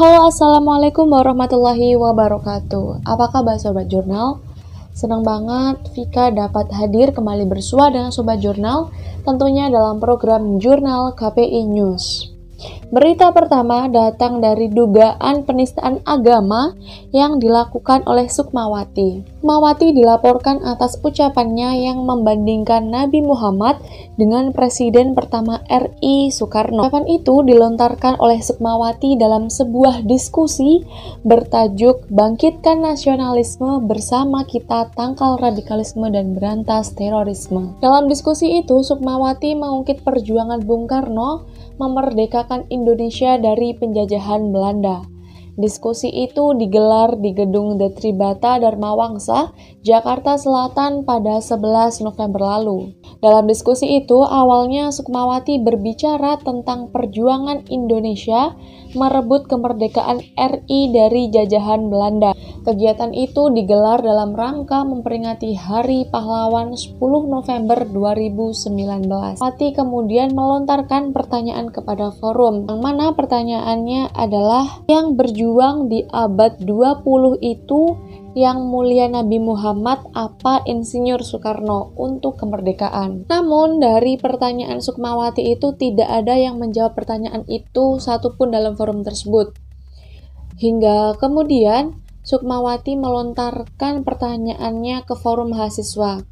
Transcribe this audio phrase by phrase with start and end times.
[0.00, 4.40] Halo assalamualaikum warahmatullahi wabarakatuh Apa kabar Sobat Jurnal?
[4.96, 8.88] Senang banget Vika dapat hadir kembali bersua dengan Sobat Jurnal
[9.28, 12.29] Tentunya dalam program Jurnal KPI News
[12.90, 16.74] Berita pertama datang dari dugaan penistaan agama
[17.14, 19.22] yang dilakukan oleh Sukmawati.
[19.40, 23.78] Sukmawati dilaporkan atas ucapannya yang membandingkan Nabi Muhammad
[24.18, 26.84] dengan Presiden pertama RI Soekarno.
[26.84, 30.84] Ucapan itu dilontarkan oleh Sukmawati dalam sebuah diskusi
[31.24, 37.78] bertajuk Bangkitkan Nasionalisme Bersama Kita Tangkal Radikalisme dan Berantas Terorisme.
[37.78, 41.48] Dalam diskusi itu, Sukmawati mengungkit perjuangan Bung Karno
[41.80, 45.00] memerdekakan Indonesia dari penjajahan Belanda.
[45.60, 49.52] Diskusi itu digelar di Gedung The Tribata Dharma Wangsa,
[49.84, 52.96] Jakarta Selatan pada 11 November lalu.
[53.20, 58.56] Dalam diskusi itu, awalnya Sukmawati berbicara tentang perjuangan Indonesia
[58.96, 62.32] merebut kemerdekaan RI dari jajahan Belanda.
[62.60, 69.40] Kegiatan itu digelar dalam rangka memperingati Hari Pahlawan 10 November 2019.
[69.40, 77.40] Pati kemudian melontarkan pertanyaan kepada forum, yang mana pertanyaannya adalah yang berjuang di abad 20
[77.40, 77.96] itu
[78.36, 83.24] yang mulia Nabi Muhammad apa Insinyur Soekarno untuk kemerdekaan.
[83.24, 89.56] Namun dari pertanyaan Sukmawati itu tidak ada yang menjawab pertanyaan itu satupun dalam forum tersebut.
[90.60, 96.22] Hingga kemudian Sukmawati melontarkan pertanyaannya ke forum mahasiswa.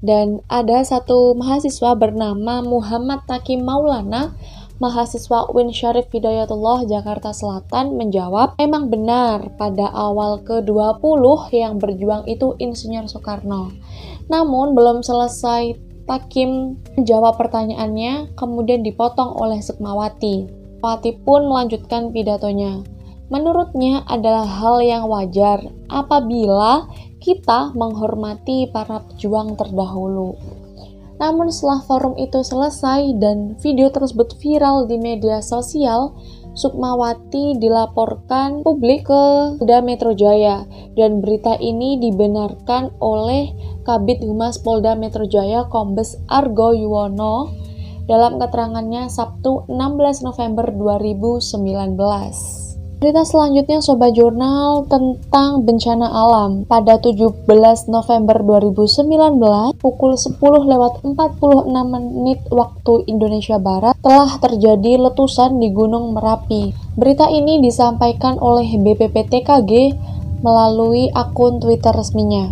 [0.00, 4.32] Dan ada satu mahasiswa bernama Muhammad Taki Maulana
[4.80, 12.56] mahasiswa UIN Syarif Hidayatullah Jakarta Selatan menjawab, memang benar pada awal ke-20 yang berjuang itu
[12.56, 13.68] Insinyur Soekarno.
[14.32, 15.76] Namun belum selesai
[16.08, 20.48] Takim menjawab pertanyaannya, kemudian dipotong oleh Sukmawati.
[20.80, 22.96] Pati pun melanjutkan pidatonya.
[23.28, 25.60] Menurutnya adalah hal yang wajar
[25.92, 26.88] apabila
[27.20, 30.36] kita menghormati para pejuang terdahulu.
[31.18, 36.14] Namun setelah forum itu selesai dan video tersebut viral di media sosial,
[36.58, 39.22] Sukmawati dilaporkan publik ke
[39.62, 40.66] Polda Metro Jaya
[40.98, 43.54] dan berita ini dibenarkan oleh
[43.86, 47.54] Kabit Humas Polda Metro Jaya Kombes Argo Yuwono
[48.10, 52.67] dalam keterangannya Sabtu 16 November 2019.
[52.98, 56.66] Berita selanjutnya Sobat Jurnal tentang bencana alam.
[56.66, 57.46] Pada 17
[57.86, 60.34] November 2019, pukul 10
[60.66, 66.74] lewat 46 menit waktu Indonesia Barat, telah terjadi letusan di Gunung Merapi.
[66.98, 69.94] Berita ini disampaikan oleh BPPTKG
[70.42, 72.50] melalui akun Twitter resminya.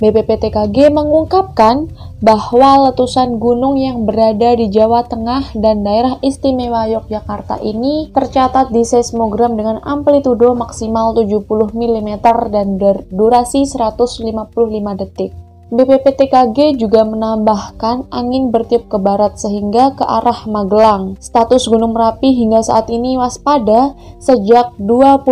[0.00, 1.84] BPPTKG mengungkapkan
[2.20, 8.84] bahwa letusan gunung yang berada di Jawa Tengah dan daerah istimewa Yogyakarta ini tercatat di
[8.84, 12.10] seismogram dengan amplitudo maksimal 70 mm
[12.52, 12.76] dan
[13.08, 15.49] durasi 155 detik.
[15.70, 21.14] BPPTKG juga menambahkan angin bertiup ke barat sehingga ke arah Magelang.
[21.22, 25.30] Status Gunung Merapi hingga saat ini waspada sejak 21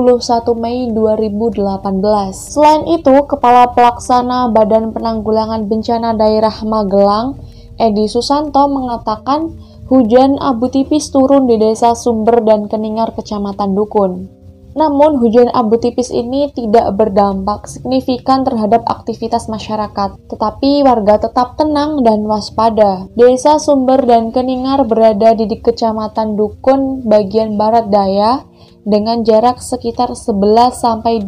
[0.55, 2.55] Mei 2018.
[2.55, 7.35] Selain itu, Kepala Pelaksana Badan Penanggulangan Bencana Daerah Magelang,
[7.75, 9.59] Edi Susanto mengatakan
[9.91, 14.38] hujan abu tipis turun di Desa Sumber dan Keningar Kecamatan Dukun.
[14.79, 22.07] Namun, hujan abu tipis ini tidak berdampak signifikan terhadap aktivitas masyarakat, tetapi warga tetap tenang
[22.07, 23.11] dan waspada.
[23.19, 28.47] Desa Sumber dan Keningar berada di Kecamatan Dukun bagian barat daya
[28.87, 31.27] dengan jarak sekitar 11-12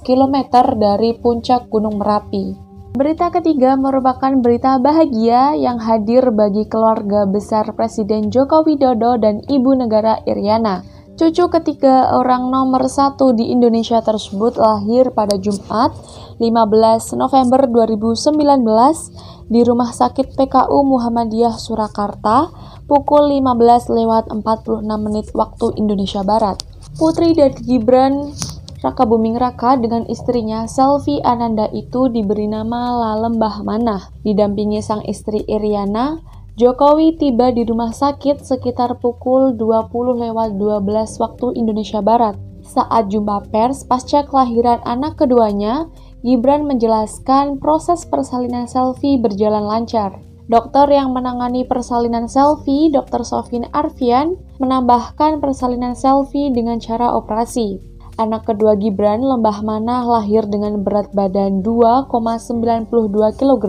[0.00, 0.36] km
[0.80, 2.56] dari puncak Gunung Merapi.
[2.96, 9.84] Berita ketiga merupakan berita bahagia yang hadir bagi keluarga besar Presiden Joko Widodo dan Ibu
[9.84, 10.95] Negara Iriana.
[11.16, 15.96] Cucu ketiga orang nomor satu di Indonesia tersebut lahir pada Jumat
[16.36, 22.52] 15 November 2019 di Rumah Sakit PKU Muhammadiyah Surakarta
[22.84, 26.60] pukul 15 lewat 46 menit waktu Indonesia Barat.
[27.00, 28.36] Putri dari Gibran
[28.84, 35.48] Raka Buming Raka dengan istrinya Selvi Ananda itu diberi nama Lalembah Manah, didampingi sang istri
[35.48, 36.20] Iriana,
[36.56, 39.92] Jokowi tiba di rumah sakit sekitar pukul 20
[40.24, 40.88] lewat 12
[41.20, 42.32] waktu Indonesia Barat.
[42.64, 45.84] Saat jumpa pers pasca kelahiran anak keduanya,
[46.24, 50.16] Gibran menjelaskan proses persalinan selfie berjalan lancar.
[50.48, 53.20] Dokter yang menangani persalinan selfie, Dr.
[53.20, 57.95] Sofin Arfian, menambahkan persalinan selfie dengan cara operasi.
[58.16, 62.88] Anak kedua Gibran, Lembah Mana, lahir dengan berat badan 2,92
[63.36, 63.64] kg,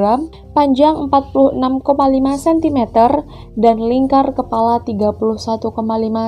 [0.55, 1.59] panjang 46,5
[2.47, 2.79] cm,
[3.59, 5.19] dan lingkar kepala 31,5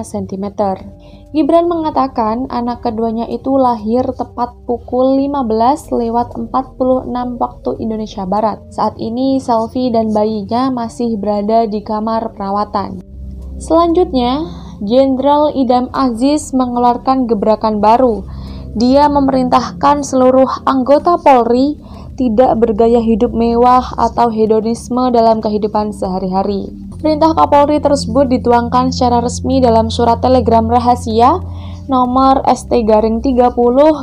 [0.03, 0.45] cm.
[1.31, 8.59] Gibran mengatakan anak keduanya itu lahir tepat pukul 15 lewat 46 waktu Indonesia Barat.
[8.67, 12.99] Saat ini Selfie dan bayinya masih berada di kamar perawatan.
[13.63, 14.43] Selanjutnya,
[14.79, 18.23] Jenderal Idam Aziz mengeluarkan gebrakan baru.
[18.79, 21.75] Dia memerintahkan seluruh anggota Polri
[22.15, 26.71] tidak bergaya hidup mewah atau hedonisme dalam kehidupan sehari-hari.
[26.99, 31.39] Perintah Kapolri tersebut dituangkan secara resmi dalam surat telegram rahasia
[31.87, 33.55] nomor ST garing 30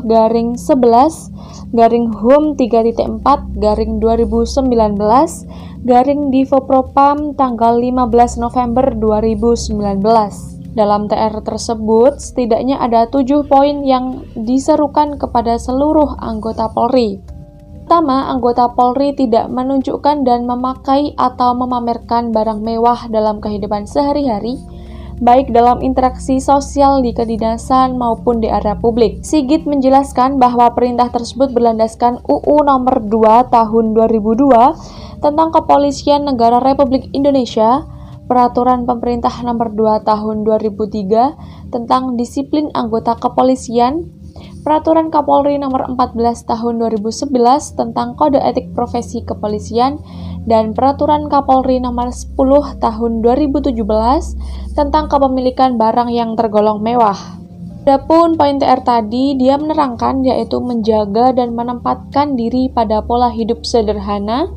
[0.08, 10.55] garing 11 garing HUM 3.4 garing 2019 garing Divopropam tanggal 15 November 2019.
[10.76, 17.16] Dalam TR tersebut, setidaknya ada tujuh poin yang diserukan kepada seluruh anggota Polri.
[17.88, 24.60] Pertama, anggota Polri tidak menunjukkan dan memakai atau memamerkan barang mewah dalam kehidupan sehari-hari,
[25.16, 29.24] baik dalam interaksi sosial di kedinasan maupun di area publik.
[29.24, 37.08] Sigit menjelaskan bahwa perintah tersebut berlandaskan UU nomor 2 tahun 2002 tentang Kepolisian Negara Republik
[37.16, 37.95] Indonesia
[38.26, 44.10] Peraturan Pemerintah Nomor 2 Tahun 2003 tentang Disiplin Anggota Kepolisian,
[44.66, 47.30] Peraturan Kapolri Nomor 14 Tahun 2011
[47.78, 50.02] tentang Kode Etik Profesi Kepolisian,
[50.42, 52.34] dan Peraturan Kapolri Nomor 10
[52.82, 53.78] Tahun 2017
[54.74, 57.38] tentang kepemilikan barang yang tergolong mewah.
[57.86, 64.50] Adapun poin TR tadi, dia menerangkan yaitu menjaga dan menempatkan diri pada pola hidup sederhana,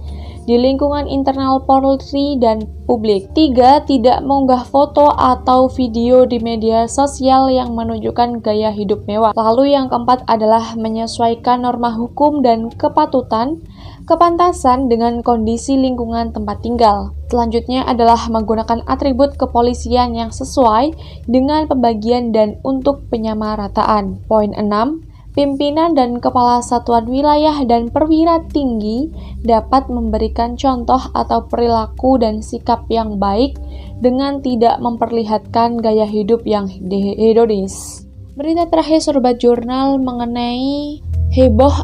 [0.50, 3.30] di lingkungan internal Polri dan publik.
[3.38, 9.30] Tiga, tidak mengunggah foto atau video di media sosial yang menunjukkan gaya hidup mewah.
[9.38, 13.62] Lalu yang keempat adalah menyesuaikan norma hukum dan kepatutan,
[14.10, 17.14] kepantasan dengan kondisi lingkungan tempat tinggal.
[17.30, 20.98] Selanjutnya adalah menggunakan atribut kepolisian yang sesuai
[21.30, 24.26] dengan pembagian dan untuk penyamarataan.
[24.26, 29.10] Poin 6 pimpinan dan kepala satuan wilayah dan perwira tinggi
[29.46, 33.58] dapat memberikan contoh atau perilaku dan sikap yang baik
[34.00, 38.08] dengan tidak memperlihatkan gaya hidup yang hedonis.
[38.40, 41.04] Berita terakhir Sobat Jurnal mengenai
[41.36, 41.76] heboh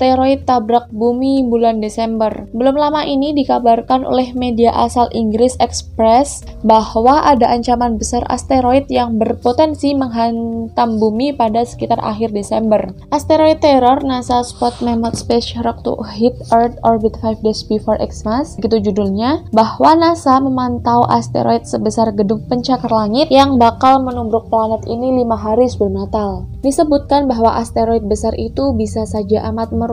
[0.00, 2.48] asteroid tabrak bumi bulan Desember.
[2.56, 9.20] Belum lama ini dikabarkan oleh media asal Inggris Express bahwa ada ancaman besar asteroid yang
[9.20, 12.96] berpotensi menghantam bumi pada sekitar akhir Desember.
[13.12, 18.56] Asteroid terror NASA spot mammoth space rock to hit Earth orbit 5 days before Xmas,
[18.56, 25.20] gitu judulnya, bahwa NASA memantau asteroid sebesar gedung pencakar langit yang bakal menumbruk planet ini
[25.20, 26.48] lima hari sebelum Natal.
[26.64, 29.89] Disebutkan bahwa asteroid besar itu bisa saja amat merusak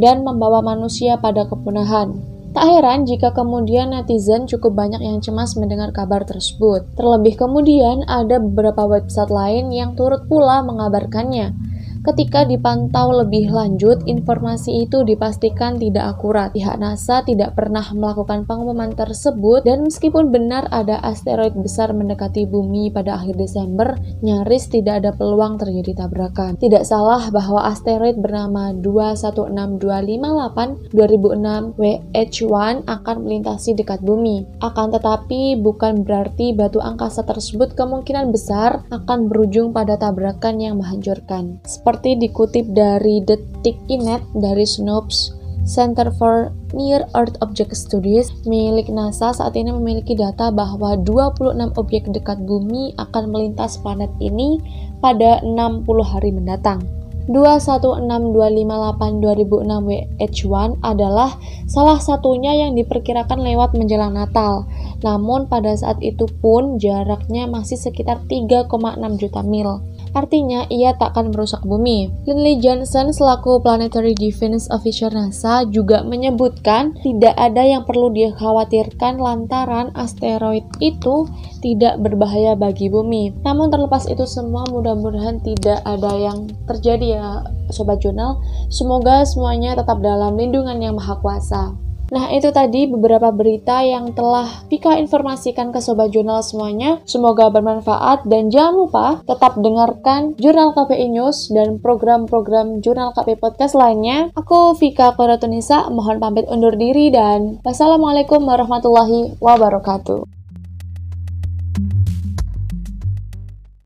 [0.00, 2.16] dan membawa manusia pada kepunahan.
[2.54, 6.86] Tak heran jika kemudian netizen cukup banyak yang cemas mendengar kabar tersebut.
[6.94, 11.73] Terlebih kemudian ada beberapa website lain yang turut pula mengabarkannya.
[12.04, 16.52] Ketika dipantau lebih lanjut, informasi itu dipastikan tidak akurat.
[16.52, 22.92] Pihak NASA tidak pernah melakukan pengumuman tersebut dan meskipun benar ada asteroid besar mendekati bumi
[22.92, 26.60] pada akhir Desember, nyaris tidak ada peluang terjadi tabrakan.
[26.60, 34.44] Tidak salah bahwa asteroid bernama 216258 2006 WH1 akan melintasi dekat bumi.
[34.60, 41.64] Akan tetapi bukan berarti batu angkasa tersebut kemungkinan besar akan berujung pada tabrakan yang menghancurkan.
[41.64, 45.30] Seperti seperti dikutip dari Detik.net dari Snopes
[45.62, 52.10] Center for Near Earth Object Studies milik NASA saat ini memiliki data bahwa 26 objek
[52.10, 54.58] dekat bumi akan melintas planet ini
[54.98, 56.82] pada 60 hari mendatang.
[57.30, 61.30] 216258-2006 WH1 adalah
[61.70, 64.66] salah satunya yang diperkirakan lewat menjelang Natal.
[65.06, 68.66] Namun pada saat itu pun jaraknya masih sekitar 3,6
[69.14, 72.08] juta mil artinya ia tak akan merusak bumi.
[72.24, 79.90] Lindley Johnson selaku Planetary Defense Officer NASA juga menyebutkan tidak ada yang perlu dikhawatirkan lantaran
[79.98, 81.28] asteroid itu
[81.60, 83.34] tidak berbahaya bagi bumi.
[83.42, 87.28] Namun terlepas itu semua mudah-mudahan tidak ada yang terjadi ya
[87.74, 88.38] Sobat Jurnal.
[88.70, 91.74] Semoga semuanya tetap dalam lindungan yang maha kuasa.
[92.14, 97.02] Nah, itu tadi beberapa berita yang telah Vika informasikan ke Sobat Jurnal semuanya.
[97.10, 103.74] Semoga bermanfaat dan jangan lupa tetap dengarkan Jurnal KPI News dan program-program Jurnal KPI Podcast
[103.74, 104.30] lainnya.
[104.38, 110.43] Aku Vika Koratunisa, mohon pamit undur diri dan wassalamualaikum warahmatullahi wabarakatuh.